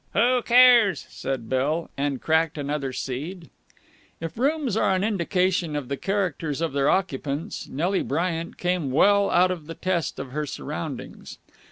"Who 0.13 0.41
cares?" 0.41 1.05
said 1.09 1.47
Bill, 1.47 1.91
and 1.95 2.19
cracked 2.19 2.57
another 2.57 2.91
seed. 2.91 3.51
If 4.19 4.35
rooms 4.35 4.75
are 4.75 4.95
an 4.95 5.03
indication 5.03 5.75
of 5.75 5.89
the 5.89 5.95
characters 5.95 6.59
of 6.59 6.73
their 6.73 6.89
occupants, 6.89 7.67
Nelly 7.67 8.01
Bryant 8.01 8.57
came 8.57 8.89
well 8.89 9.29
out 9.29 9.51
of 9.51 9.67
the 9.67 9.75
test 9.75 10.17
of 10.17 10.31
her 10.31 10.47
surroundings. 10.47 11.37